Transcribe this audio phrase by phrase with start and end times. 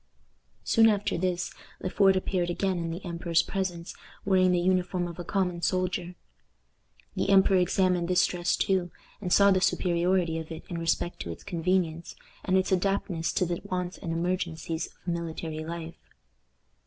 [0.63, 3.93] Soon after this Le Fort appeared again in the emperor's presence
[4.25, 6.15] wearing the uniform of a common soldier.
[7.15, 8.89] The emperor examined this dress too,
[9.21, 13.45] and saw the superiority of it in respect to its convenience, and its adaptedness to
[13.45, 15.99] the wants and emergencies of military life.